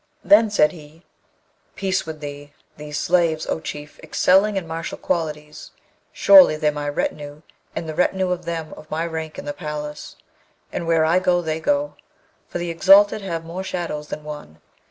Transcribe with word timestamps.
Then 0.23 0.49
said 0.49 0.71
he, 0.71 1.03
'Peace 1.75 2.07
with 2.07 2.21
thee! 2.21 2.53
These 2.75 2.97
slaves, 2.97 3.45
O 3.45 3.59
Chief, 3.59 3.99
excelling 4.01 4.55
in 4.57 4.65
martial 4.65 4.97
qualities! 4.97 5.69
surely 6.11 6.55
they're 6.55 6.71
my 6.71 6.89
retinue, 6.89 7.43
and 7.75 7.87
the 7.87 7.93
retinue 7.93 8.31
of 8.31 8.45
them 8.45 8.73
of 8.75 8.89
my 8.89 9.05
rank 9.05 9.37
in 9.37 9.45
the 9.45 9.53
palace; 9.53 10.15
and 10.73 10.87
where 10.87 11.05
I 11.05 11.19
go 11.19 11.43
they 11.43 11.59
go; 11.59 11.93
for 12.47 12.57
the 12.57 12.71
exalted 12.71 13.21
have 13.21 13.45
more 13.45 13.63
shadows 13.63 14.07
than 14.07 14.23
one! 14.23 14.59